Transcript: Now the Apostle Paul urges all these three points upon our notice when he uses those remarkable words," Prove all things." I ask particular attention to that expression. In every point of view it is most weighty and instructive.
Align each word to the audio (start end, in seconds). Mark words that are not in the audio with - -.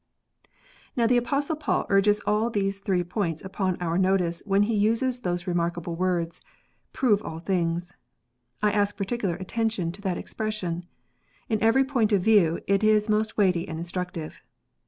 Now 0.95 1.05
the 1.05 1.17
Apostle 1.17 1.55
Paul 1.55 1.85
urges 1.89 2.21
all 2.21 2.49
these 2.49 2.79
three 2.79 3.03
points 3.03 3.43
upon 3.43 3.79
our 3.79 3.99
notice 3.99 4.41
when 4.47 4.63
he 4.63 4.73
uses 4.73 5.19
those 5.19 5.45
remarkable 5.45 5.95
words," 5.95 6.41
Prove 6.91 7.21
all 7.21 7.37
things." 7.37 7.93
I 8.63 8.71
ask 8.71 8.97
particular 8.97 9.35
attention 9.35 9.91
to 9.91 10.01
that 10.01 10.17
expression. 10.17 10.87
In 11.49 11.61
every 11.61 11.85
point 11.85 12.11
of 12.13 12.23
view 12.23 12.61
it 12.65 12.83
is 12.83 13.09
most 13.09 13.37
weighty 13.37 13.67
and 13.67 13.77
instructive. 13.77 14.41